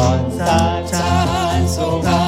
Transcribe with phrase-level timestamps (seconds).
[0.00, 2.19] 嗡大咧喃。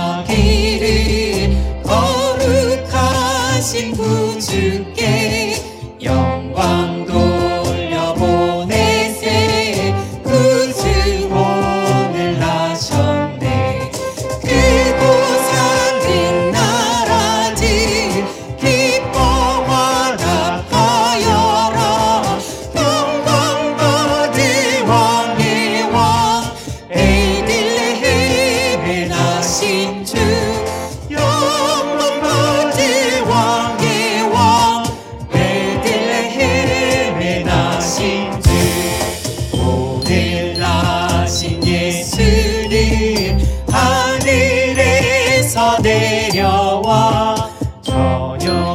[45.82, 47.50] 내려와.
[47.82, 48.71] 저녁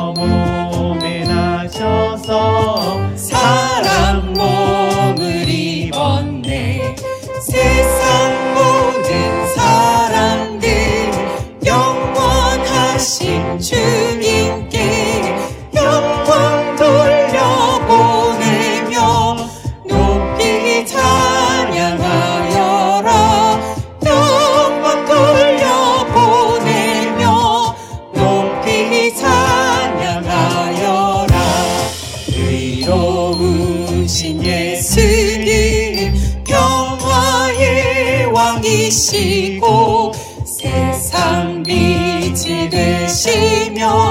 [34.07, 36.13] 오신 예수님
[36.45, 40.13] 평화의 왕이시고
[40.45, 44.06] 세상 빛이 되시며